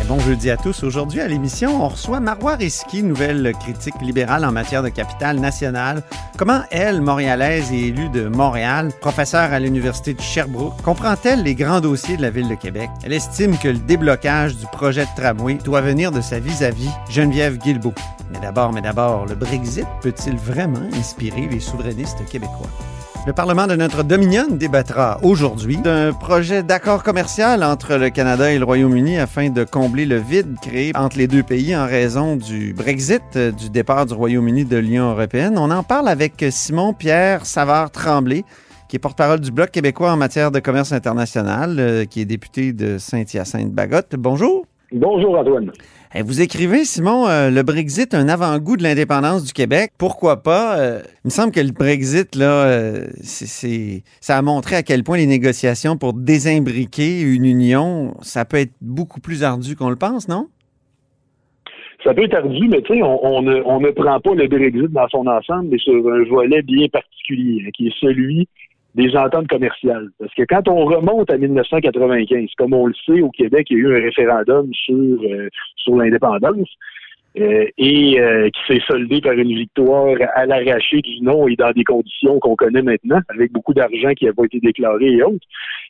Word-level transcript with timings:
Eh, 0.00 0.04
Bon 0.06 0.18
jeudi 0.20 0.50
à 0.50 0.56
tous. 0.56 0.82
Aujourd'hui 0.82 1.20
à 1.20 1.28
l'émission, 1.28 1.84
on 1.84 1.88
reçoit 1.88 2.20
Marois 2.20 2.54
Risky, 2.56 3.02
nouvelle 3.02 3.52
critique 3.60 4.00
libérale 4.00 4.44
en 4.44 4.52
matière 4.52 4.82
de 4.82 4.88
capitale 4.88 5.38
nationale. 5.40 6.02
Comment 6.36 6.62
elle, 6.70 7.00
montréalaise 7.00 7.72
et 7.72 7.88
élue 7.88 8.08
de 8.10 8.28
Montréal, 8.28 8.92
professeure 9.00 9.52
à 9.52 9.58
l'Université 9.58 10.14
de 10.14 10.20
Sherbrooke, 10.20 10.80
comprend-elle 10.82 11.42
les 11.42 11.54
grands 11.54 11.80
dossiers 11.80 12.16
de 12.16 12.22
la 12.22 12.30
ville 12.30 12.48
de 12.48 12.54
Québec? 12.54 12.90
Elle 13.04 13.12
estime 13.12 13.56
que 13.58 13.68
le 13.68 13.78
déblocage 13.78 14.56
du 14.56 14.66
projet 14.66 15.04
de 15.04 15.20
tramway 15.20 15.54
doit 15.64 15.80
venir 15.80 16.12
de 16.12 16.20
sa 16.20 16.38
vis-à-vis, 16.38 16.90
Geneviève 17.10 17.58
Guilbeault. 17.58 17.94
Mais 18.32 18.40
d'abord, 18.40 18.72
mais 18.72 18.82
d'abord, 18.82 19.26
le 19.26 19.34
Brexit 19.34 19.86
peut-il 20.02 20.36
vraiment 20.36 20.82
inspirer 20.94 21.48
les 21.50 21.60
souverainistes 21.60 22.24
québécois? 22.30 22.68
Le 23.26 23.32
Parlement 23.32 23.66
de 23.66 23.74
notre 23.74 24.04
Dominion 24.04 24.46
débattra 24.48 25.18
aujourd'hui 25.20 25.78
d'un 25.78 26.12
projet 26.12 26.62
d'accord 26.62 27.02
commercial 27.02 27.64
entre 27.64 27.96
le 27.96 28.08
Canada 28.10 28.52
et 28.52 28.58
le 28.60 28.64
Royaume-Uni 28.64 29.18
afin 29.18 29.50
de 29.50 29.64
combler 29.64 30.06
le 30.06 30.18
vide 30.18 30.54
créé 30.62 30.92
entre 30.94 31.18
les 31.18 31.26
deux 31.26 31.42
pays 31.42 31.76
en 31.76 31.86
raison 31.86 32.36
du 32.36 32.72
Brexit, 32.72 33.22
euh, 33.34 33.50
du 33.50 33.68
départ 33.68 34.06
du 34.06 34.14
Royaume-Uni 34.14 34.64
de 34.64 34.76
l'Union 34.76 35.10
européenne. 35.10 35.58
On 35.58 35.72
en 35.72 35.82
parle 35.82 36.08
avec 36.08 36.44
Simon 36.50 36.92
Pierre 36.92 37.46
Savard-Tremblay, 37.46 38.44
qui 38.88 38.94
est 38.94 39.00
porte-parole 39.00 39.40
du 39.40 39.50
Bloc 39.50 39.72
québécois 39.72 40.12
en 40.12 40.16
matière 40.16 40.52
de 40.52 40.60
commerce 40.60 40.92
international, 40.92 41.80
euh, 41.80 42.04
qui 42.04 42.20
est 42.20 42.26
député 42.26 42.72
de 42.72 42.96
Saint-Hyacinthe-Bagotte. 42.96 44.14
Bonjour. 44.16 44.66
Bonjour 44.92 45.36
Antoine. 45.36 45.72
Eh, 46.14 46.22
Vous 46.22 46.40
écrivez, 46.40 46.84
Simon, 46.84 47.26
euh, 47.26 47.50
le 47.50 47.62
Brexit, 47.62 48.14
un 48.14 48.28
avant-goût 48.28 48.76
de 48.76 48.82
l'indépendance 48.84 49.44
du 49.44 49.52
Québec. 49.52 49.90
Pourquoi 49.98 50.42
pas? 50.42 50.78
Euh, 50.78 51.00
il 51.24 51.26
me 51.26 51.30
semble 51.30 51.52
que 51.52 51.60
le 51.60 51.72
Brexit, 51.72 52.36
là, 52.36 52.66
euh, 52.66 53.06
c'est- 53.20 54.02
ça 54.20 54.38
a 54.38 54.42
montré 54.42 54.76
à 54.76 54.82
quel 54.82 55.02
point 55.02 55.16
les 55.16 55.26
négociations 55.26 55.96
pour 55.96 56.12
désimbriquer 56.12 57.20
une 57.20 57.44
union, 57.44 58.14
ça 58.22 58.44
peut 58.44 58.58
être 58.58 58.72
beaucoup 58.80 59.20
plus 59.20 59.42
ardu 59.42 59.74
qu'on 59.74 59.90
le 59.90 59.96
pense, 59.96 60.28
non? 60.28 60.46
Ça 62.04 62.14
peut 62.14 62.22
être 62.22 62.34
ardu, 62.36 62.68
mais 62.68 62.80
tu 62.82 62.94
sais, 62.94 63.02
on, 63.02 63.26
on 63.26 63.42
ne, 63.42 63.60
on 63.64 63.80
ne 63.80 63.90
prend 63.90 64.20
pas 64.20 64.34
le 64.34 64.46
Brexit 64.46 64.92
dans 64.92 65.08
son 65.08 65.26
ensemble, 65.26 65.70
mais 65.72 65.78
sur 65.78 65.94
un 65.94 66.22
volet 66.30 66.62
bien 66.62 66.86
particulier, 66.86 67.64
hein, 67.66 67.70
qui 67.76 67.88
est 67.88 67.94
celui 68.00 68.48
des 68.96 69.14
ententes 69.14 69.48
commerciales. 69.48 70.08
Parce 70.18 70.34
que 70.34 70.42
quand 70.42 70.68
on 70.68 70.84
remonte 70.86 71.30
à 71.30 71.36
1995, 71.36 72.48
comme 72.56 72.72
on 72.74 72.86
le 72.86 72.94
sait, 73.06 73.20
au 73.20 73.30
Québec, 73.30 73.68
il 73.70 73.76
y 73.76 73.80
a 73.80 73.82
eu 73.82 73.96
un 73.96 74.02
référendum 74.02 74.68
sur, 74.72 74.94
euh, 74.94 75.48
sur 75.76 75.96
l'indépendance. 75.96 76.68
euh, 77.38 77.66
et 77.76 78.18
euh, 78.18 78.48
qui 78.48 78.60
s'est 78.66 78.84
soldé 78.86 79.20
par 79.20 79.34
une 79.34 79.54
victoire 79.54 80.16
à 80.34 80.46
l'arraché 80.46 81.02
du 81.02 81.20
non 81.20 81.46
et 81.48 81.56
dans 81.56 81.72
des 81.72 81.84
conditions 81.84 82.38
qu'on 82.38 82.56
connaît 82.56 82.82
maintenant, 82.82 83.20
avec 83.28 83.52
beaucoup 83.52 83.74
d'argent 83.74 84.12
qui 84.14 84.24
n'a 84.24 84.32
pas 84.32 84.44
été 84.44 84.58
déclaré 84.60 85.06
et 85.06 85.22
autres. 85.22 85.46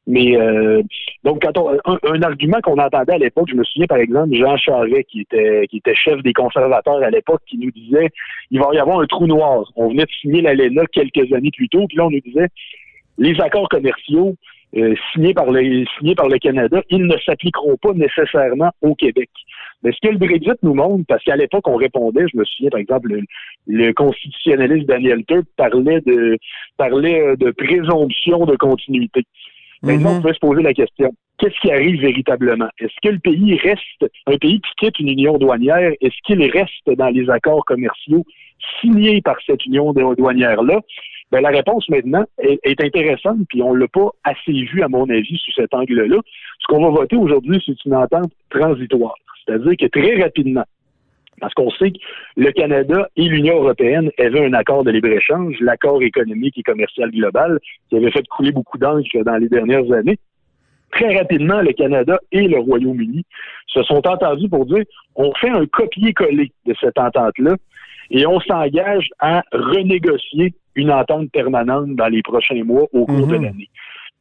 Mais 0.06 0.36
euh, 0.36 0.82
donc, 1.24 1.42
quand 1.42 1.56
on, 1.58 1.78
un, 1.84 2.22
argument 2.22 2.60
qu'on 2.62 2.78
entendait 2.78 3.14
à 3.14 3.18
l'époque, 3.18 3.48
je 3.50 3.56
me 3.56 3.64
souviens 3.64 3.86
par 3.86 3.98
exemple 3.98 4.34
Jean 4.34 4.56
Charest, 4.56 5.04
qui 5.08 5.20
était 5.20 5.66
qui 5.68 5.78
était 5.78 5.94
chef 5.94 6.22
des 6.22 6.32
conservateurs 6.32 7.02
à 7.02 7.10
l'époque, 7.10 7.42
qui 7.46 7.58
nous 7.58 7.70
disait 7.70 8.08
il 8.50 8.60
va 8.60 8.68
y 8.72 8.78
avoir 8.78 9.00
un 9.00 9.06
trou 9.06 9.26
noir. 9.26 9.70
On 9.76 9.88
venait 9.88 10.04
de 10.04 10.10
signer 10.20 10.42
l'ALENA 10.42 10.86
quelques 10.86 11.32
années 11.32 11.50
plus 11.54 11.68
tôt, 11.68 11.86
puis 11.88 11.98
là 11.98 12.06
on 12.06 12.10
nous 12.10 12.20
disait 12.20 12.48
les 13.18 13.40
accords 13.40 13.68
commerciaux 13.68 14.34
euh, 14.76 14.94
signés 15.12 15.32
par 15.32 15.50
le 15.50 15.84
signés 15.98 16.14
par 16.14 16.28
le 16.28 16.38
Canada, 16.38 16.82
ils 16.90 17.06
ne 17.06 17.16
s'appliqueront 17.24 17.76
pas 17.76 17.92
nécessairement 17.94 18.70
au 18.82 18.94
Québec. 18.94 19.30
Mais 19.82 19.92
ce 19.92 19.98
que 20.02 20.12
le 20.12 20.18
Brexit 20.18 20.56
nous 20.62 20.74
montre, 20.74 21.04
parce 21.06 21.22
qu'à 21.22 21.36
l'époque, 21.36 21.68
on 21.68 21.76
répondait, 21.76 22.26
je 22.32 22.36
me 22.36 22.44
souviens, 22.44 22.70
par 22.70 22.80
exemple, 22.80 23.08
le, 23.08 23.22
le 23.66 23.92
constitutionnaliste 23.92 24.86
Daniel 24.86 25.24
Turk 25.24 25.44
parlait 25.56 26.00
de 26.00 26.36
parlait 26.76 27.20
euh, 27.20 27.36
de 27.36 27.50
présomption 27.52 28.44
de 28.44 28.56
continuité. 28.56 29.22
Maintenant, 29.82 30.12
Mhm. 30.12 30.18
on 30.18 30.22
peut 30.22 30.32
se 30.32 30.38
poser 30.40 30.62
la 30.62 30.74
question. 30.74 31.12
Qu'est-ce 31.38 31.60
qui 31.60 31.70
arrive 31.70 32.00
véritablement? 32.00 32.68
Est-ce 32.80 32.94
que 33.02 33.10
le 33.10 33.18
pays 33.18 33.56
reste, 33.58 34.10
un 34.26 34.38
pays 34.38 34.60
qui 34.60 34.70
quitte 34.78 34.98
une 34.98 35.08
union 35.10 35.36
douanière, 35.38 35.92
est-ce 36.00 36.16
qu'il 36.24 36.42
reste 36.50 36.90
dans 36.96 37.10
les 37.10 37.28
accords 37.28 37.64
commerciaux 37.66 38.24
signés 38.80 39.20
par 39.20 39.36
cette 39.46 39.64
union 39.66 39.92
douanière-là? 39.92 40.80
Ben, 41.32 41.40
la 41.40 41.48
réponse 41.48 41.88
maintenant 41.88 42.24
est, 42.38 42.80
intéressante, 42.80 43.38
puis 43.48 43.62
on 43.62 43.74
l'a 43.74 43.88
pas 43.88 44.10
assez 44.22 44.52
vu, 44.52 44.82
à 44.82 44.88
mon 44.88 45.08
avis, 45.10 45.36
sous 45.38 45.52
cet 45.52 45.74
angle-là. 45.74 46.18
Ce 46.60 46.66
qu'on 46.68 46.82
va 46.82 46.90
voter 46.90 47.16
aujourd'hui, 47.16 47.60
c'est 47.66 47.84
une 47.84 47.94
entente 47.94 48.30
transitoire. 48.50 49.16
C'est-à-dire 49.44 49.72
que 49.76 49.86
très 49.86 50.22
rapidement, 50.22 50.64
parce 51.40 51.52
qu'on 51.54 51.70
sait 51.70 51.90
que 51.90 51.98
le 52.36 52.50
Canada 52.52 53.08
et 53.16 53.24
l'Union 53.24 53.56
européenne 53.56 54.10
avaient 54.18 54.46
un 54.46 54.52
accord 54.52 54.84
de 54.84 54.90
libre-échange, 54.90 55.56
l'accord 55.60 56.02
économique 56.02 56.56
et 56.58 56.62
commercial 56.62 57.10
global, 57.10 57.58
qui 57.90 57.96
avait 57.96 58.10
fait 58.10 58.26
couler 58.28 58.52
beaucoup 58.52 58.78
d'encre 58.78 59.22
dans 59.24 59.36
les 59.36 59.48
dernières 59.48 59.90
années. 59.92 60.18
Très 60.92 61.16
rapidement, 61.16 61.60
le 61.60 61.72
Canada 61.72 62.18
et 62.32 62.46
le 62.46 62.58
Royaume-Uni 62.58 63.24
se 63.66 63.82
sont 63.82 64.06
entendus 64.06 64.48
pour 64.48 64.64
dire 64.64 64.84
on 65.16 65.34
fait 65.34 65.50
un 65.50 65.66
copier-coller 65.66 66.52
de 66.64 66.74
cette 66.80 66.98
entente-là 66.98 67.56
et 68.10 68.26
on 68.26 68.40
s'engage 68.40 69.08
à 69.18 69.42
renégocier 69.52 70.54
une 70.76 70.92
entente 70.92 71.30
permanente 71.32 71.94
dans 71.96 72.08
les 72.08 72.22
prochains 72.22 72.62
mois 72.62 72.86
au 72.92 73.06
cours 73.06 73.26
de 73.26 73.36
Mhm. 73.36 73.42
l'année. 73.42 73.68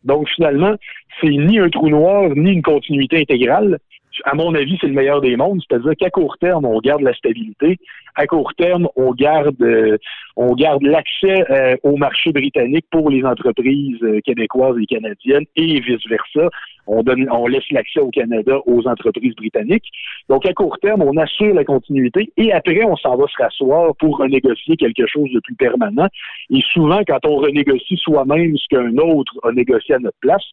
Donc 0.03 0.27
finalement, 0.29 0.75
c'est 1.19 1.29
ni 1.29 1.59
un 1.59 1.69
trou 1.69 1.89
noir 1.89 2.29
ni 2.35 2.51
une 2.53 2.61
continuité 2.61 3.21
intégrale. 3.21 3.79
À 4.23 4.33
mon 4.33 4.53
avis, 4.55 4.77
c'est 4.79 4.87
le 4.87 4.93
meilleur 4.93 5.21
des 5.21 5.35
mondes, 5.35 5.61
c'est-à-dire 5.67 5.93
qu'à 5.99 6.09
court 6.09 6.37
terme, 6.39 6.65
on 6.65 6.79
garde 6.79 7.01
la 7.01 7.13
stabilité. 7.13 7.77
À 8.15 8.27
court 8.27 8.53
terme, 8.55 8.87
on 8.95 9.11
garde, 9.11 9.61
euh, 9.61 9.97
on 10.37 10.53
garde 10.53 10.83
l'accès 10.83 11.43
euh, 11.49 11.75
au 11.83 11.97
marché 11.97 12.31
britannique 12.31 12.85
pour 12.89 13.09
les 13.09 13.23
entreprises 13.25 14.01
euh, 14.03 14.21
québécoises 14.21 14.77
et 14.81 14.85
canadiennes 14.85 15.45
et 15.57 15.79
vice 15.81 16.07
versa. 16.07 16.49
On 16.87 17.03
donne, 17.03 17.27
on 17.29 17.47
laisse 17.47 17.69
l'accès 17.71 17.99
au 17.99 18.09
Canada 18.09 18.59
aux 18.65 18.87
entreprises 18.87 19.35
britanniques. 19.35 19.89
Donc 20.29 20.45
à 20.45 20.53
court 20.53 20.77
terme, 20.79 21.01
on 21.01 21.17
assure 21.17 21.53
la 21.53 21.65
continuité 21.65 22.31
et 22.37 22.53
après, 22.53 22.85
on 22.85 22.95
s'en 22.95 23.17
va 23.17 23.25
se 23.27 23.41
rasseoir 23.41 23.95
pour 23.97 24.17
renégocier 24.17 24.77
quelque 24.77 25.07
chose 25.07 25.29
de 25.33 25.39
plus 25.41 25.55
permanent. 25.55 26.07
Et 26.51 26.61
souvent, 26.73 27.01
quand 27.05 27.25
on 27.25 27.37
renégocie 27.37 27.97
soi-même 27.97 28.55
ce 28.55 28.67
qu'un 28.69 28.97
autre 28.97 29.33
a 29.43 29.51
négocié 29.51 29.95
à 29.95 29.99
notre 29.99 30.19
place, 30.21 30.45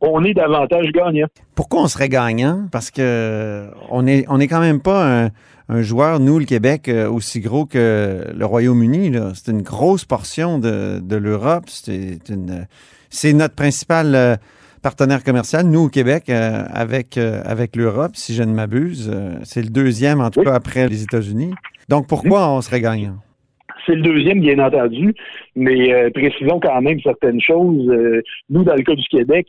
on 0.00 0.24
est 0.24 0.34
davantage 0.34 0.86
gagnant. 0.92 1.26
Pourquoi 1.54 1.82
on 1.82 1.88
serait 1.88 2.08
gagnant? 2.08 2.66
Parce 2.72 2.90
que 2.90 3.68
on 3.90 4.06
est, 4.06 4.24
on 4.28 4.40
est 4.40 4.48
quand 4.48 4.60
même 4.60 4.80
pas 4.80 5.24
un, 5.24 5.30
un 5.68 5.82
joueur, 5.82 6.20
nous, 6.20 6.38
le 6.38 6.44
Québec, 6.46 6.88
euh, 6.88 7.08
aussi 7.08 7.40
gros 7.40 7.66
que 7.66 8.24
le 8.34 8.44
Royaume-Uni. 8.46 9.12
C'est 9.34 9.50
une 9.52 9.62
grosse 9.62 10.04
portion 10.04 10.58
de, 10.58 11.00
de 11.02 11.16
l'Europe. 11.16 11.64
C'est 11.68 12.18
une, 12.28 12.66
c'est 13.10 13.32
notre 13.32 13.54
principal 13.54 14.14
euh, 14.14 14.36
partenaire 14.82 15.22
commercial, 15.22 15.66
nous, 15.66 15.80
au 15.84 15.88
Québec, 15.88 16.30
euh, 16.30 16.64
avec, 16.72 17.18
euh, 17.18 17.42
avec 17.44 17.76
l'Europe, 17.76 18.12
si 18.14 18.34
je 18.34 18.42
ne 18.42 18.52
m'abuse. 18.52 19.12
C'est 19.44 19.62
le 19.62 19.68
deuxième, 19.70 20.20
en 20.20 20.30
tout 20.30 20.40
Oui. 20.40 20.46
cas, 20.46 20.54
après 20.54 20.88
les 20.88 21.02
États-Unis. 21.02 21.54
Donc, 21.88 22.06
pourquoi 22.06 22.48
on 22.50 22.60
serait 22.62 22.80
gagnant? 22.80 23.16
C'est 23.90 23.96
le 23.96 24.02
deuxième, 24.02 24.40
bien 24.40 24.60
entendu, 24.60 25.12
mais 25.56 25.92
euh, 25.92 26.10
précisons 26.10 26.60
quand 26.60 26.80
même 26.80 27.00
certaines 27.00 27.40
choses. 27.40 27.88
Euh, 27.88 28.22
nous, 28.48 28.62
dans 28.62 28.76
le 28.76 28.84
cas 28.84 28.94
du 28.94 29.02
Québec, 29.08 29.48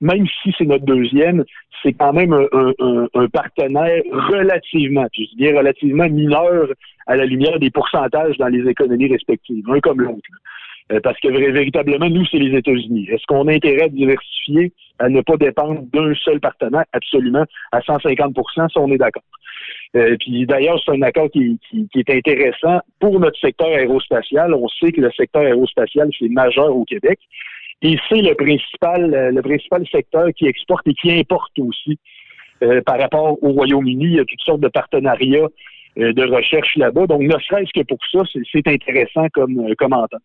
même 0.00 0.26
si 0.42 0.54
c'est 0.56 0.64
notre 0.64 0.84
deuxième, 0.84 1.44
c'est 1.82 1.94
quand 1.94 2.12
même 2.12 2.32
un, 2.32 3.26
partenaire 3.32 4.00
relativement, 4.12 5.06
je 5.12 5.36
dis 5.36 5.52
relativement 5.52 6.08
mineur 6.08 6.68
à 7.08 7.16
la 7.16 7.24
lumière 7.24 7.58
des 7.58 7.70
pourcentages 7.70 8.36
dans 8.38 8.46
les 8.46 8.68
économies 8.70 9.10
respectives, 9.10 9.64
un 9.68 9.80
comme 9.80 10.02
l'autre. 10.02 10.20
Euh, 10.92 11.00
parce 11.02 11.18
que 11.18 11.28
véritablement, 11.28 12.08
nous, 12.08 12.24
c'est 12.26 12.38
les 12.38 12.56
États-Unis. 12.56 13.08
Est-ce 13.10 13.26
qu'on 13.26 13.48
a 13.48 13.52
intérêt 13.52 13.84
à 13.84 13.88
diversifier, 13.88 14.72
à 15.00 15.08
ne 15.08 15.20
pas 15.20 15.36
dépendre 15.36 15.82
d'un 15.92 16.14
seul 16.14 16.38
partenaire? 16.38 16.84
Absolument, 16.92 17.44
à 17.72 17.80
150 17.80 18.36
ça, 18.54 18.66
on 18.76 18.92
est 18.92 18.98
d'accord. 18.98 19.24
Euh, 19.96 20.16
puis 20.20 20.46
d'ailleurs, 20.46 20.80
c'est 20.84 20.92
un 20.92 21.02
accord 21.02 21.30
qui, 21.30 21.58
qui- 21.68 21.88
qui 21.88 21.98
est 22.00 22.10
intéressant 22.10 22.80
pour 23.00 23.18
notre 23.20 23.38
secteur 23.40 23.68
aérospatial. 23.68 24.54
On 24.54 24.68
sait 24.68 24.92
que 24.92 25.00
le 25.00 25.10
secteur 25.12 25.42
aérospatial, 25.42 26.08
c'est 26.18 26.28
majeur 26.28 26.74
au 26.76 26.84
Québec. 26.84 27.18
Et 27.82 27.96
c'est 28.08 28.20
le 28.22 28.34
principal, 28.34 29.14
euh, 29.14 29.30
le 29.30 29.42
principal 29.42 29.86
secteur 29.90 30.28
qui 30.36 30.46
exporte 30.46 30.86
et 30.86 30.94
qui 30.94 31.10
importe 31.12 31.58
aussi. 31.58 31.98
Euh, 32.62 32.82
par 32.82 32.98
rapport 33.00 33.42
au 33.42 33.52
Royaume-Uni, 33.52 34.04
il 34.04 34.14
y 34.16 34.20
a 34.20 34.24
toutes 34.24 34.42
sortes 34.42 34.60
de 34.60 34.68
partenariats 34.68 35.48
euh, 35.98 36.12
de 36.12 36.22
recherche 36.24 36.76
là-bas. 36.76 37.06
Donc, 37.06 37.22
ne 37.22 37.38
serait-ce 37.38 37.72
que 37.72 37.84
pour 37.84 37.98
ça, 38.12 38.20
c'est- 38.32 38.68
intéressant 38.68 39.26
comme, 39.32 39.74
comme 39.76 39.92
entente. 39.94 40.20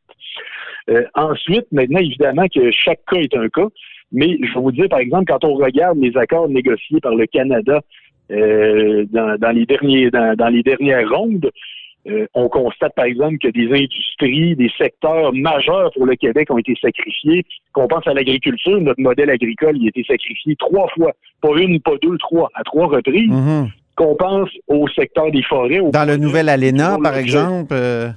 Euh, 0.89 1.03
ensuite, 1.15 1.65
maintenant, 1.71 1.99
évidemment 1.99 2.45
que 2.53 2.69
chaque 2.71 2.99
cas 3.09 3.17
est 3.17 3.35
un 3.35 3.47
cas, 3.49 3.67
mais 4.11 4.37
je 4.43 4.53
vais 4.53 4.59
vous 4.59 4.71
dire, 4.71 4.87
par 4.89 4.99
exemple, 4.99 5.25
quand 5.27 5.43
on 5.43 5.55
regarde 5.55 5.97
les 5.97 6.15
accords 6.17 6.47
négociés 6.49 6.99
par 6.99 7.15
le 7.15 7.25
Canada 7.25 7.81
euh, 8.31 9.05
dans, 9.11 9.37
dans 9.37 9.51
les 9.51 9.65
derniers 9.65 10.09
dans, 10.11 10.35
dans 10.35 10.49
les 10.49 10.63
dernières 10.63 11.09
rondes, 11.09 11.49
Euh, 12.07 12.27
on 12.35 12.47
constate, 12.49 12.93
par 12.95 13.05
exemple, 13.05 13.39
que 13.39 13.47
des 13.47 13.65
industries, 13.83 14.55
des 14.55 14.69
secteurs 14.77 15.33
majeurs 15.33 15.89
pour 15.95 16.05
le 16.05 16.15
Québec 16.15 16.51
ont 16.51 16.59
été 16.59 16.75
sacrifiés. 16.79 17.41
Qu'on 17.73 17.87
pense 17.87 18.05
à 18.05 18.13
l'agriculture, 18.13 18.79
notre 18.79 19.01
modèle 19.01 19.31
agricole 19.31 19.75
il 19.79 19.85
a 19.87 19.89
été 19.89 20.03
sacrifié 20.03 20.55
trois 20.55 20.87
fois. 20.95 21.13
Pas 21.41 21.53
une, 21.59 21.79
pas 21.79 21.97
deux, 22.03 22.15
trois, 22.19 22.47
à 22.53 22.61
trois 22.63 22.85
reprises. 22.97 23.31
Mhm. 23.31 23.69
Qu'on 23.95 24.15
pense 24.15 24.49
au 24.67 24.87
secteur 24.89 25.31
des 25.31 25.41
forêts. 25.41 25.79
au 25.79 25.89
Dans 25.89 26.05
le 26.07 26.17
nouvel 26.17 26.47
ALENA, 26.49 26.97
par 27.01 27.13
le- 27.13 27.21
exemple, 27.23 27.73
euh, 27.73 28.09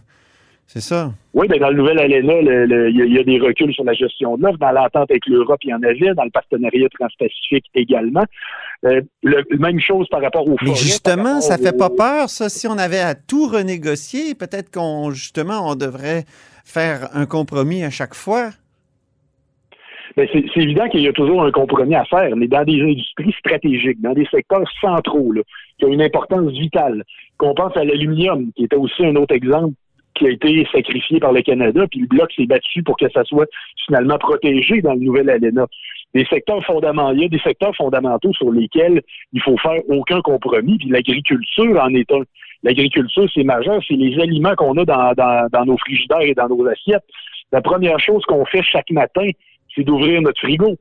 c'est 0.70 0.80
ça. 0.82 1.10
Oui, 1.34 1.48
ben 1.48 1.58
dans 1.58 1.70
le 1.70 1.76
nouvel 1.76 1.98
ALENA, 1.98 2.42
le- 2.42 2.66
le- 2.66 2.90
il 2.90 2.96
y, 2.98 3.02
a- 3.02 3.04
il 3.06 3.14
y 3.14 3.18
a 3.18 3.22
des 3.24 3.38
reculs 3.40 3.72
sur 3.72 3.84
la 3.84 3.94
gestion 3.94 4.36
de 4.36 4.42
l'offre. 4.42 4.58
Dans 4.58 4.70
l'entente 4.70 5.10
avec 5.10 5.26
l'Europe, 5.26 5.58
il 5.64 5.70
y 5.70 5.74
en 5.74 5.82
avait. 5.82 6.12
Dans 6.14 6.24
le 6.24 6.30
partenariat 6.30 6.88
transpacifique 6.90 7.64
également. 7.74 8.24
Euh, 8.84 9.00
le, 9.22 9.42
même 9.58 9.80
chose 9.80 10.06
par 10.10 10.20
rapport 10.20 10.46
aux 10.46 10.56
Mais 10.60 10.68
forêts. 10.68 10.74
justement, 10.78 11.40
ça 11.40 11.54
rapport 11.54 11.66
fait 11.66 11.76
pas 11.76 11.90
peur, 11.90 12.28
ça. 12.28 12.48
Si 12.50 12.66
on 12.68 12.76
avait 12.78 13.00
à 13.00 13.14
tout 13.14 13.46
renégocier, 13.46 14.34
peut-être 14.34 14.70
qu'on, 14.70 15.10
justement, 15.10 15.68
on 15.70 15.74
devrait 15.74 16.24
faire 16.64 17.08
un 17.14 17.24
compromis 17.26 17.82
à 17.82 17.90
chaque 17.90 18.14
fois. 18.14 18.50
Ben, 20.16 20.28
c'est 20.32 20.44
c'est 20.52 20.60
évident 20.60 20.88
qu'il 20.88 21.00
y 21.02 21.08
a 21.08 21.12
toujours 21.12 21.44
un 21.44 21.50
compromis 21.52 21.94
à 21.94 22.04
faire, 22.04 22.34
mais 22.36 22.48
dans 22.48 22.64
des 22.64 22.80
industries 22.82 23.34
stratégiques, 23.38 24.00
dans 24.00 24.14
des 24.14 24.26
secteurs 24.30 24.68
centraux, 24.80 25.32
là, 25.32 25.42
qui 25.78 25.84
ont 25.84 25.92
une 25.92 26.02
importance 26.02 26.50
vitale. 26.52 27.04
Qu'on 27.36 27.54
pense 27.54 27.76
à 27.76 27.84
l'aluminium, 27.84 28.50
qui 28.56 28.64
était 28.64 28.76
aussi 28.76 29.04
un 29.06 29.14
autre 29.16 29.32
exemple 29.34 29.74
qui 30.18 30.26
a 30.26 30.30
été 30.30 30.66
sacrifié 30.72 31.20
par 31.20 31.32
le 31.32 31.42
Canada, 31.42 31.86
puis 31.90 32.00
le 32.00 32.06
Bloc 32.06 32.30
s'est 32.32 32.46
battu 32.46 32.82
pour 32.82 32.96
que 32.96 33.08
ça 33.10 33.24
soit 33.24 33.46
finalement 33.86 34.18
protégé 34.18 34.82
dans 34.82 34.94
le 34.94 35.00
nouvel 35.00 35.30
ALENA. 35.30 35.66
Des 36.14 36.24
secteurs 36.24 36.64
fondamentaux, 36.64 37.14
il 37.14 37.22
y 37.22 37.24
a 37.26 37.28
des 37.28 37.38
secteurs 37.38 37.74
fondamentaux 37.76 38.32
sur 38.32 38.50
lesquels 38.50 39.02
il 39.32 39.42
faut 39.42 39.56
faire 39.58 39.80
aucun 39.88 40.20
compromis, 40.20 40.78
puis 40.78 40.88
l'agriculture 40.88 41.80
en 41.80 41.94
est 41.94 42.10
un. 42.12 42.22
L'agriculture, 42.62 43.28
c'est 43.32 43.44
majeur, 43.44 43.80
c'est 43.86 43.94
les 43.94 44.20
aliments 44.20 44.54
qu'on 44.56 44.76
a 44.78 44.84
dans, 44.84 45.12
dans, 45.12 45.48
dans 45.52 45.64
nos 45.64 45.78
frigidaires 45.78 46.22
et 46.22 46.34
dans 46.34 46.48
nos 46.48 46.66
assiettes. 46.66 47.04
La 47.52 47.60
première 47.60 48.00
chose 48.00 48.24
qu'on 48.24 48.44
fait 48.46 48.62
chaque 48.62 48.90
matin, 48.90 49.28
c'est 49.74 49.84
d'ouvrir 49.84 50.20
notre 50.22 50.40
frigo. 50.40 50.76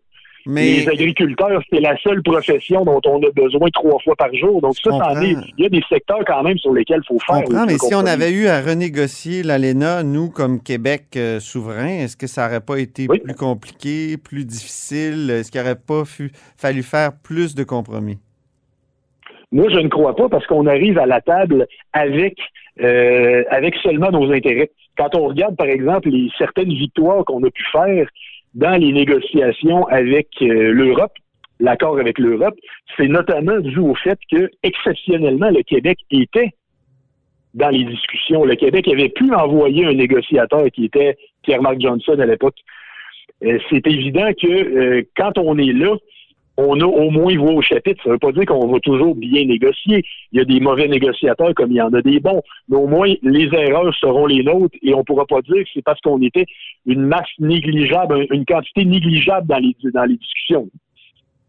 Mais 0.49 0.77
Les 0.77 0.88
agriculteurs, 0.89 1.61
c'est 1.69 1.81
la 1.81 1.97
seule 1.97 2.23
profession 2.23 2.85
dont 2.85 3.01
on 3.05 3.17
a 3.21 3.29
besoin 3.35 3.67
trois 3.73 3.99
fois 3.99 4.15
par 4.15 4.33
jour. 4.33 4.61
Donc 4.61 4.75
ça, 4.81 4.89
il 5.21 5.35
y 5.57 5.65
a 5.65 5.69
des 5.69 5.83
secteurs 5.89 6.23
quand 6.25 6.41
même 6.44 6.57
sur 6.57 6.73
lesquels 6.73 7.01
il 7.03 7.07
faut 7.07 7.19
faire. 7.19 7.44
comprends, 7.44 7.65
mais 7.65 7.77
si 7.77 7.94
on 7.94 8.05
avait 8.05 8.31
eu 8.31 8.47
à 8.47 8.61
renégocier 8.61 9.44
l'ALENA, 9.44 10.03
nous, 10.03 10.29
comme 10.29 10.61
Québec 10.63 11.03
euh, 11.17 11.39
souverain, 11.41 11.99
est-ce 12.03 12.15
que 12.15 12.27
ça 12.27 12.45
n'aurait 12.47 12.61
pas 12.61 12.77
été 12.79 13.07
Oui. 13.09 13.19
plus 13.19 13.35
compliqué, 13.35 14.15
plus 14.17 14.45
difficile? 14.45 15.29
Est-ce 15.29 15.51
qu'il 15.51 15.59
n'aurait 15.59 15.75
pas 15.75 16.05
fu- 16.05 16.31
fallu 16.57 16.81
faire 16.81 17.11
plus 17.21 17.53
de 17.53 17.63
compromis? 17.65 18.17
Moi, 19.51 19.67
je 19.69 19.79
ne 19.79 19.88
crois 19.89 20.15
pas 20.15 20.29
parce 20.29 20.45
qu'on 20.47 20.65
arrive 20.65 20.97
à 20.97 21.05
la 21.05 21.21
table 21.21 21.67
avec 21.94 22.38
euh, 22.81 23.44
avec 23.49 23.75
seulement 23.83 24.11
nos 24.11 24.31
intérêts. 24.31 24.69
Quand 24.97 25.15
on 25.15 25.27
regarde, 25.27 25.55
par 25.55 25.67
exemple, 25.67 26.09
les 26.09 26.29
certaines 26.38 26.69
victoires 26.73 27.23
qu'on 27.25 27.44
a 27.44 27.49
pu 27.49 27.63
faire 27.71 28.07
dans 28.57 28.75
les 28.75 28.92
négociations 28.92 29.86
avec 29.88 30.30
euh, 30.42 30.71
l'Europe, 30.71 31.13
l'accord 31.59 32.00
avec 32.00 32.18
l'Europe, 32.18 32.56
c'est 32.98 33.07
notamment 33.07 33.59
dû 33.59 33.77
au 33.77 33.94
fait 33.94 34.18
que 34.31 34.50
exceptionnellement 34.63 35.50
le 35.51 35.62
Québec 35.62 36.00
était 36.09 36.50
dans 37.54 37.69
les 37.69 37.83
discussions. 37.83 38.44
Le 38.45 38.56
Québec 38.56 38.88
avait 38.88 39.09
pu 39.09 39.31
envoyer 39.31 39.86
un 39.86 39.94
négociateur 39.94 40.65
qui 40.74 40.86
était 40.86 41.18
Pierre-Marc 41.44 41.80
Johnson 41.80 42.18
à 42.19 42.25
l'époque. 42.25 42.57
Euh, 43.45 43.59
c'est 43.69 43.86
évident 43.86 44.30
que 44.33 44.48
euh, 44.48 45.04
quand 45.15 45.38
on 45.38 45.59
est 45.59 45.74
là, 45.74 45.95
on 46.57 46.80
a 46.81 46.86
au 46.86 47.12
moins 47.12 47.38
voix 47.38 47.54
au 47.54 47.62
chapitre. 47.62 48.01
Ça 48.04 48.09
ne 48.09 48.13
veut 48.13 48.19
pas 48.19 48.31
dire 48.31 48.45
qu'on 48.45 48.68
va 48.68 48.80
toujours 48.80 49.15
bien 49.15 49.45
négocier. 49.45 50.04
Il 50.31 50.39
y 50.39 50.42
a 50.42 50.45
des 50.45 50.59
mauvais 50.59 50.88
négociateurs 50.88 51.54
comme 51.56 51.71
il 51.71 51.77
y 51.77 51.81
en 51.81 51.94
a 51.94 52.01
des 52.01 52.19
bons. 52.19 52.42
Mais 52.68 52.77
au 52.77 52.88
moins, 52.88 53.13
les 53.21 53.50
erreurs 53.54 53.94
seront 53.95 54.25
les 54.25 54.44
nôtres 54.44 54.75
et 54.81 54.94
on 54.94 55.00
ne 55.00 55.04
pourra 55.04 55.25
pas 55.25 55.42
dire 55.42 55.63
que 55.63 55.69
c'est 55.74 55.83
parce 55.83 56.01
qu'on 56.01 56.21
était 56.21 56.45
une 56.86 57.04
masse 57.04 57.30
négligeable, 57.39 58.25
une 58.31 58.45
quantité 58.45 58.86
négligeable 58.86 59.48
dans 59.48 59.59
les, 59.59 59.75
dans 59.92 60.06
les 60.06 60.18
discussions. 60.18 60.68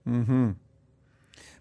Mhm. 0.05 0.55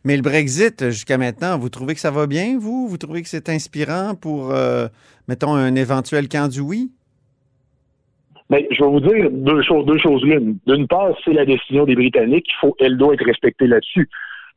Mais 0.03 0.15
le 0.15 0.21
Brexit, 0.21 0.89
jusqu'à 0.89 1.17
maintenant, 1.17 1.57
vous 1.57 1.69
trouvez 1.69 1.93
que 1.93 1.99
ça 1.99 2.11
va 2.11 2.27
bien, 2.27 2.57
vous? 2.59 2.87
Vous 2.87 2.97
trouvez 2.97 3.21
que 3.21 3.29
c'est 3.29 3.49
inspirant 3.49 4.15
pour, 4.15 4.51
euh, 4.51 4.87
mettons, 5.27 5.53
un 5.53 5.75
éventuel 5.75 6.29
camp 6.29 6.49
du 6.49 6.61
oui? 6.61 6.91
Mais 8.49 8.67
je 8.71 8.83
vais 8.83 8.89
vous 8.89 9.01
dire 9.01 9.29
deux 9.29 9.61
choses, 9.61 9.85
deux 9.85 9.97
choses 9.97 10.23
l'une. 10.23 10.57
D'une 10.67 10.87
part, 10.87 11.15
c'est 11.25 11.33
la 11.33 11.45
décision 11.45 11.85
des 11.85 11.95
Britanniques. 11.95 12.47
Il 12.49 12.59
faut, 12.61 12.75
elle 12.79 12.97
doit 12.97 13.13
être 13.13 13.25
respectée 13.25 13.67
là-dessus. 13.67 14.09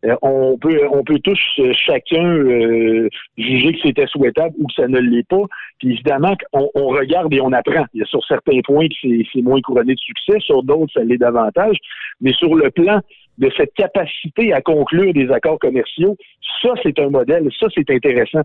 Euh, 0.06 0.16
on 0.22 0.56
peut, 0.56 0.80
on 0.90 1.04
peut 1.04 1.18
tous 1.18 1.38
euh, 1.58 1.72
chacun 1.74 2.24
euh, 2.24 3.08
juger 3.36 3.72
que 3.72 3.80
c'était 3.82 4.06
souhaitable 4.06 4.54
ou 4.58 4.66
que 4.66 4.74
ça 4.74 4.88
ne 4.88 4.98
l'est 4.98 5.28
pas. 5.28 5.42
Puis 5.78 5.92
évidemment, 5.92 6.34
on, 6.52 6.70
on 6.74 6.88
regarde 6.88 7.32
et 7.34 7.40
on 7.40 7.52
apprend. 7.52 7.84
Il 7.92 8.00
y 8.00 8.02
a 8.02 8.06
sur 8.06 8.24
certains 8.24 8.60
points 8.64 8.88
que 8.88 8.94
c'est 9.32 9.42
moins 9.42 9.60
couronné 9.60 9.94
de 9.94 10.00
succès, 10.00 10.38
sur 10.40 10.62
d'autres 10.62 10.92
ça 10.94 11.04
l'est 11.04 11.18
davantage. 11.18 11.76
Mais 12.20 12.32
sur 12.32 12.54
le 12.54 12.70
plan 12.70 13.00
de 13.38 13.50
cette 13.56 13.74
capacité 13.74 14.52
à 14.52 14.60
conclure 14.62 15.12
des 15.12 15.30
accords 15.30 15.58
commerciaux, 15.58 16.16
ça 16.62 16.70
c'est 16.82 16.98
un 16.98 17.10
modèle, 17.10 17.48
ça 17.58 17.66
c'est 17.74 17.90
intéressant. 17.90 18.42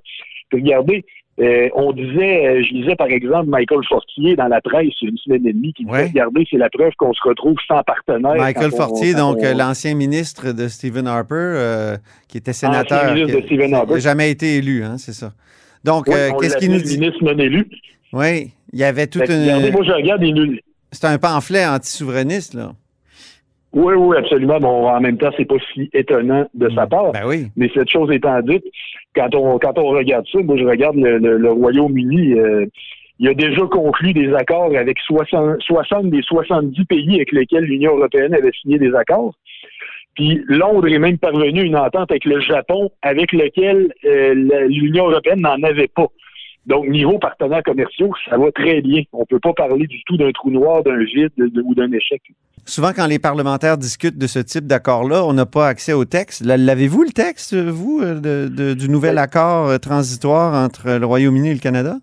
Regardez, 0.52 1.06
euh, 1.42 1.68
on 1.76 1.92
disait, 1.92 2.48
euh, 2.48 2.64
je 2.64 2.74
disais 2.74 2.96
par 2.96 3.08
exemple 3.08 3.50
Michael 3.50 3.80
Fortier 3.90 4.36
dans 4.36 4.48
la 4.48 4.62
presse 4.62 4.94
il 5.02 5.06
y 5.06 5.08
a 5.08 5.10
une 5.12 5.18
semaine 5.18 5.46
et 5.48 5.54
demie 5.54 5.74
qui 5.74 5.84
disait, 5.84 5.96
Ouais. 5.98 6.08
regardez, 6.08 6.46
c'est 6.50 6.58
la 6.58 6.70
preuve 6.70 6.94
qu'on 6.98 7.12
se 7.14 7.20
retrouve 7.28 7.58
sans 7.68 7.84
partenaire. 7.84 8.36
Michael 8.36 8.72
on- 8.74 8.78
Fortier, 8.78 9.14
donc 9.14 9.38
on- 9.42 9.44
euh, 9.46 9.54
l'ancien 9.54 9.96
ministre 9.96 10.52
de 10.54 10.68
Stephen 10.70 11.08
Harper, 11.08 11.36
euh, 11.36 11.98
qui 12.30 12.38
était 12.38 12.54
sénateur. 12.54 13.14
ministre 13.14 13.40
qui- 13.42 13.58
n'a 13.58 14.00
jamais 14.00 14.32
été 14.32 14.56
élu, 14.58 14.84
hein, 14.84 14.98
c'est 14.98 15.14
ça. 15.14 15.34
Donc, 15.84 16.06
Oui, 16.08 16.14
euh, 16.16 16.32
qu'est-ce 16.40 16.58
qu'il 16.58 16.72
nous 16.72 16.80
dit? 16.82 16.98
ministre 16.98 17.24
non 17.24 17.38
élu. 17.38 17.68
Oui, 18.14 18.52
il 18.74 18.80
y 18.80 18.84
avait 18.84 19.08
toute 19.08 19.22
Fait 19.24 19.28
que, 19.28 19.34
Regardez, 19.42 19.68
une. 19.68 19.74
moi 19.74 19.84
je 19.84 19.92
regarde 19.92 20.22
les 20.22 20.32
nuls. 20.32 20.60
C'est 20.92 21.06
un 21.06 21.18
pamphlet 21.18 21.66
anti-souverainiste, 21.66 22.54
là. 22.54 22.72
Oui, 23.76 23.94
oui, 23.94 24.16
absolument. 24.18 24.58
Bon, 24.60 24.88
en 24.88 25.00
même 25.02 25.18
temps, 25.18 25.32
c'est 25.38 25.46
pas 25.46 25.58
si 25.74 25.90
étonnant 25.94 26.48
de 26.54 26.70
sa 26.70 26.88
part. 26.88 27.12
Ben 27.12 27.24
oui. 27.28 27.48
Mais 27.58 27.70
cette 27.74 27.90
chose 27.90 28.10
étant 28.12 28.40
dite, 28.42 28.64
quand 29.16 29.36
on 29.36 29.60
quand 29.60 29.78
on 29.78 29.88
regarde 29.90 30.26
ça, 30.32 30.40
moi 30.42 30.56
je 30.58 30.64
regarde 30.64 30.96
le, 30.96 31.18
le- 31.20 31.38
le 31.38 31.52
Royaume-Uni, 31.52 32.34
euh, 32.40 32.66
il 33.20 33.28
a 33.30 33.34
déjà 33.34 33.62
conclu 33.68 34.14
des 34.14 34.34
accords 34.34 34.72
avec 34.78 34.98
60, 35.00 35.62
60 35.62 36.10
des 36.10 36.22
70 36.22 36.86
pays 36.86 37.16
avec 37.16 37.32
lesquels 37.34 37.66
l'Union 37.66 37.96
européenne 37.98 38.34
avait 38.34 38.52
signé 38.62 38.80
des 38.80 38.94
accords. 38.96 39.36
Puis 40.16 40.42
Londres 40.48 40.88
est 40.88 40.98
même 41.00 41.18
parvenu 41.18 41.60
à 41.60 41.64
une 41.64 41.76
entente 41.78 42.10
avec 42.12 42.24
le 42.24 42.40
Japon, 42.40 42.90
avec 43.02 43.34
lequel 43.34 43.94
euh, 44.06 44.34
l'Union 44.70 45.10
européenne 45.10 45.42
n'en 45.42 45.62
avait 45.64 45.90
pas. 45.90 46.08
Donc, 46.68 46.88
niveau 46.88 47.20
partenaires 47.20 47.62
commerciaux, 47.64 48.12
ça 48.28 48.38
va 48.38 48.52
très 48.52 48.82
bien. 48.82 49.04
On 49.14 49.24
peut 49.26 49.40
pas 49.40 49.54
parler 49.54 49.86
du 49.86 50.02
tout 50.06 50.18
d'un 50.18 50.32
trou 50.32 50.50
noir, 50.50 50.82
d'un 50.84 50.98
vide 51.04 51.30
de- 51.38 51.62
ou 51.64 51.76
d'un 51.76 51.92
échec. 51.92 52.22
Souvent, 52.66 52.92
quand 52.96 53.06
les 53.06 53.20
parlementaires 53.20 53.78
discutent 53.78 54.18
de 54.18 54.26
ce 54.26 54.40
type 54.40 54.66
d'accord-là, 54.66 55.24
on 55.26 55.34
n'a 55.34 55.46
pas 55.46 55.68
accès 55.68 55.94
au 55.94 56.06
texte. 56.06 56.44
L'avez-vous, 56.44 57.04
le 57.04 57.12
texte, 57.12 57.54
vous, 57.56 58.02
euh, 58.02 58.16
de- 58.20 58.48
de- 58.48 58.74
du 58.74 58.90
nouvel 58.90 59.20
accord 59.20 59.68
euh, 59.68 59.78
transitoire 59.78 60.56
entre 60.66 60.98
le 60.98 61.06
Royaume-Uni 61.06 61.50
et 61.50 61.54
le 61.54 61.60
Canada? 61.60 61.98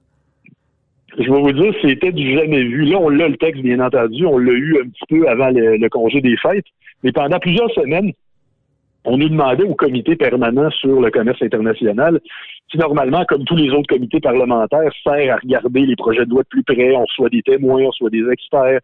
Je 1.19 1.25
vais 1.25 1.29
vous 1.41 1.53
dire, 1.53 1.75
c'était 1.83 2.13
du 2.13 2.33
jamais 2.35 2.63
vu. 2.63 2.85
Là, 2.85 2.99
on 2.99 3.09
l'a 3.09 3.29
le 3.29 3.37
texte, 3.37 3.63
bien 3.63 3.81
entendu. 3.81 4.25
On 4.25 4.39
l'a 4.39 4.53
eu 4.53 4.79
un 4.83 4.89
petit 4.89 5.05
peu 5.09 5.29
avant 5.29 5.51
le, 5.51 5.77
le 5.77 5.89
congé 5.89 6.21
des 6.21 6.37
fêtes. 6.37 6.65
Mais 7.03 7.13
pendant 7.13 7.39
plusieurs 7.41 7.71
semaines, 7.73 8.13
on 9.05 9.17
nous 9.17 9.29
demandait 9.29 9.65
au 9.65 9.75
comité 9.75 10.17
permanent 10.17 10.71
sur 10.71 11.01
le 11.01 11.11
commerce 11.11 11.43
international, 11.43 12.21
qui 12.71 12.79
normalement, 12.79 13.25
comme 13.25 13.45
tous 13.45 13.57
les 13.57 13.71
autres 13.71 13.89
comités 13.89 14.21
parlementaires, 14.21 14.93
sert 15.03 15.35
à 15.35 15.39
regarder 15.39 15.87
les 15.87 15.97
projets 15.97 16.25
de 16.25 16.31
loi 16.31 16.43
de 16.43 16.49
plus 16.49 16.63
près. 16.63 16.95
On 16.95 17.05
reçoit 17.05 17.29
des 17.29 17.43
témoins, 17.43 17.83
on 17.83 17.89
reçoit 17.89 18.11
des 18.11 18.25
experts. 18.31 18.81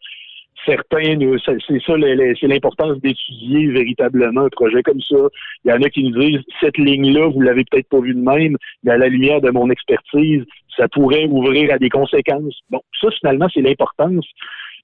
Certains, 0.67 1.17
c'est 1.47 1.81
ça, 1.87 1.95
c'est 2.41 2.47
l'importance 2.49 3.01
d'étudier 3.01 3.69
véritablement 3.69 4.43
un 4.43 4.49
projet 4.49 4.83
comme 4.83 5.01
ça. 5.01 5.17
Il 5.65 5.71
y 5.71 5.73
en 5.73 5.81
a 5.81 5.89
qui 5.89 6.03
nous 6.03 6.19
disent, 6.19 6.41
cette 6.61 6.77
ligne-là, 6.79 7.29
vous 7.29 7.41
l'avez 7.41 7.65
peut-être 7.65 7.89
pas 7.89 8.01
vue 8.01 8.15
de 8.15 8.21
même, 8.21 8.57
mais 8.83 8.91
à 8.91 8.99
la 8.99 9.09
lumière 9.09 9.41
de 9.41 9.51
mon 9.51 9.71
expertise, 9.71 10.45
ça 10.77 10.89
pourrait 10.89 11.27
ouvrir 11.27 11.73
à 11.73 11.79
des 11.79 11.89
conséquences. 11.89 12.59
Bon, 12.71 12.81
ça, 13.01 13.09
finalement, 13.21 13.47
c'est 13.55 13.63
l'importance 13.63 14.27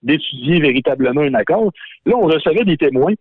d'étudier 0.02 0.60
véritablement 0.60 1.22
un 1.22 1.34
accord. 1.34 1.72
Là, 2.06 2.14
on 2.16 2.26
recevait 2.26 2.64
des 2.64 2.76
témoins 2.76 3.14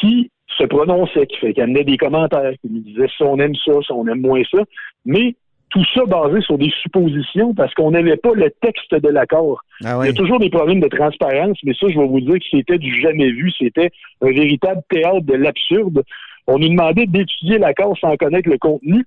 qui 0.00 0.30
se 0.58 0.64
prononçaient, 0.64 1.26
qui, 1.26 1.36
fait- 1.38 1.52
qui 1.54 1.60
amenaient 1.60 1.84
des 1.84 1.96
commentaires, 1.96 2.52
qui 2.60 2.68
nous 2.70 2.80
disaient 2.80 3.08
si 3.16 3.22
on 3.22 3.38
aime 3.38 3.54
ça, 3.54 3.72
si 3.84 3.92
on 3.92 4.06
aime 4.06 4.20
moins 4.20 4.42
ça, 4.50 4.58
mais 5.04 5.34
tout 5.70 5.84
ça 5.94 6.04
basé 6.04 6.42
sur 6.42 6.58
des 6.58 6.70
suppositions 6.82 7.54
parce 7.54 7.72
qu'on 7.74 7.92
n'avait 7.92 8.18
pas 8.18 8.32
le 8.34 8.50
texte 8.60 8.94
de 8.94 9.08
l'accord. 9.08 9.62
Ah 9.82 9.94
Il 9.94 9.96
y 9.96 10.00
oui. 10.00 10.08
a 10.10 10.12
toujours 10.12 10.38
des 10.38 10.50
problèmes 10.50 10.80
de 10.80 10.88
transparence, 10.88 11.56
mais 11.64 11.72
ça, 11.72 11.86
je 11.88 11.98
vais 11.98 12.06
vous 12.06 12.20
dire 12.20 12.34
que 12.34 12.44
c'était 12.50 12.76
du 12.78 13.00
jamais 13.00 13.30
vu. 13.30 13.50
C'était 13.58 13.90
un 14.20 14.28
véritable 14.28 14.82
théâtre 14.90 15.22
de 15.22 15.34
l'absurde. 15.34 16.02
On 16.46 16.58
nous 16.58 16.68
demandait 16.68 17.06
d'étudier 17.06 17.56
l'accord 17.58 17.96
sans 17.98 18.14
connaître 18.16 18.50
le 18.50 18.58
contenu. 18.58 19.06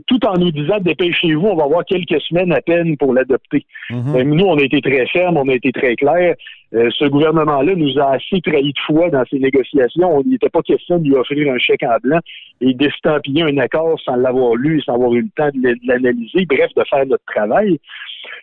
Tout 0.00 0.24
en 0.26 0.34
nous 0.38 0.50
disant 0.50 0.78
dépêchez-vous, 0.80 1.46
on 1.46 1.56
va 1.56 1.64
avoir 1.64 1.84
quelques 1.84 2.20
semaines 2.22 2.52
à 2.52 2.60
peine 2.60 2.96
pour 2.96 3.12
l'adopter. 3.12 3.64
Mhm. 3.90 4.16
Euh, 4.16 4.24
Nous, 4.24 4.44
on 4.44 4.58
a 4.58 4.62
été 4.62 4.80
très 4.80 5.06
fermes, 5.06 5.36
on 5.36 5.48
a 5.48 5.54
été 5.54 5.72
très 5.72 5.96
clairs. 5.96 6.34
Euh, 6.74 6.88
ce 6.98 7.04
gouvernement-là 7.04 7.74
nous 7.74 7.98
a 7.98 8.14
assez 8.14 8.40
trahi 8.40 8.72
de 8.72 8.78
foi 8.86 9.10
dans 9.10 9.24
ces 9.30 9.38
négociations. 9.38 10.22
Il 10.24 10.30
n'était 10.30 10.48
pas 10.48 10.62
question 10.62 10.98
de 10.98 11.04
lui 11.04 11.14
offrir 11.14 11.52
un 11.52 11.58
chèque 11.58 11.82
en 11.82 11.96
blanc 12.02 12.20
et 12.60 12.72
d'estampiller 12.74 13.42
un 13.42 13.58
accord 13.58 13.98
sans 14.00 14.16
l'avoir 14.16 14.54
lu, 14.54 14.80
sans 14.82 14.94
avoir 14.94 15.12
eu 15.12 15.22
le 15.22 15.28
temps 15.36 15.50
de 15.54 15.74
l'analyser, 15.86 16.46
bref, 16.46 16.70
de 16.74 16.82
faire 16.88 17.06
notre 17.06 17.24
travail. 17.26 17.78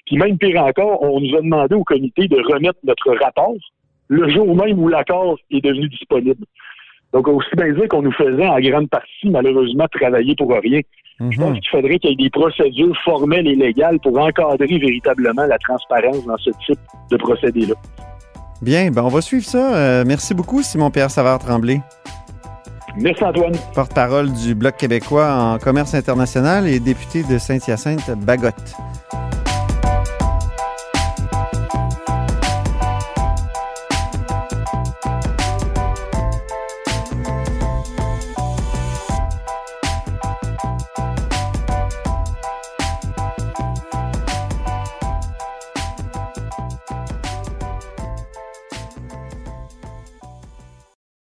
Puis 0.06 0.18
même 0.18 0.38
pire 0.38 0.64
encore, 0.64 1.02
on 1.02 1.20
nous 1.20 1.36
a 1.36 1.42
demandé 1.42 1.74
au 1.76 1.84
comité 1.84 2.28
de 2.28 2.36
remettre 2.36 2.80
notre 2.84 3.12
rapport 3.24 3.56
le 4.10 4.28
jour 4.30 4.56
même 4.56 4.80
où 4.80 4.88
l'accord 4.90 5.38
est 5.52 5.64
devenu 5.64 5.88
disponible. 5.88 6.44
Donc, 7.14 7.28
aussi 7.28 7.56
bien 7.56 7.72
dire 7.72 7.88
qu'on 7.88 8.02
nous 8.02 8.12
faisait 8.12 8.48
en 8.48 8.60
grande 8.60 8.90
partie, 8.90 9.30
malheureusement, 9.30 9.88
travailler 9.92 10.36
pour 10.36 10.52
rien. 10.52 10.82
Je 11.20 11.38
pense 11.38 11.50
Mhm. 11.50 11.60
qu'il 11.60 11.70
faudrait 11.70 12.00
qu'il 12.00 12.10
y 12.12 12.14
ait 12.14 12.16
des 12.16 12.30
procédures 12.30 12.96
formelles 13.04 13.48
et 13.48 13.56
légales 13.56 14.00
pour 14.00 14.18
encadrer 14.20 14.78
véritablement 14.78 15.46
la 15.46 15.58
transparence 15.58 16.24
dans 16.26 16.38
ce 16.38 16.50
type 16.66 16.80
de 17.12 17.18
procédé-là. 17.18 17.76
Bien, 18.62 18.90
ben 18.92 19.04
on 19.04 19.10
va 19.10 19.22
suivre 19.22 19.46
ça. 19.46 19.76
Euh, 19.76 20.04
merci 20.06 20.34
beaucoup, 20.34 20.62
Simon-Pierre 20.64 21.12
Savard-Tremblay, 21.12 21.82
Merci 22.98 23.24
Antoine. 23.24 23.54
porte-parole 23.76 24.32
du 24.34 24.56
Bloc 24.56 24.76
québécois 24.78 25.32
en 25.34 25.58
commerce 25.60 25.94
international 25.94 26.68
et 26.68 26.80
député 26.80 27.24
de 27.24 27.38
Saint-Hyacinthe-Bagotte. 27.38 28.74